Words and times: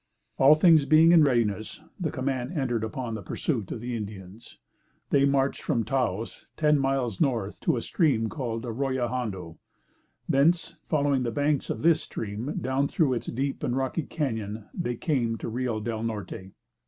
All 0.39 0.55
things 0.55 0.85
being 0.85 1.11
in 1.11 1.23
readiness, 1.23 1.79
the 1.99 2.09
command 2.09 2.57
entered 2.57 2.83
upon 2.83 3.13
the 3.13 3.21
pursuit 3.21 3.71
of 3.71 3.81
the 3.81 3.95
Indians. 3.95 4.57
They 5.11 5.25
marched 5.25 5.61
from 5.61 5.83
Taos, 5.83 6.47
ten 6.57 6.79
miles 6.79 7.21
north, 7.21 7.59
to 7.59 7.77
a 7.77 7.83
stream 7.83 8.27
called 8.27 8.63
the 8.63 8.71
Arroya 8.73 9.09
Hondo. 9.09 9.59
Thence, 10.27 10.75
following 10.89 11.21
the 11.21 11.29
banks 11.29 11.69
of 11.69 11.83
this 11.83 12.01
stream 12.01 12.57
down 12.61 12.87
through 12.87 13.13
its 13.13 13.27
deep 13.27 13.61
and 13.61 13.77
rocky 13.77 14.01
cañon, 14.01 14.67
they 14.73 14.95
came 14.95 15.37
to 15.37 15.45
the 15.45 15.51
Rio 15.53 15.79
del 15.79 16.01
Norte. 16.01 16.51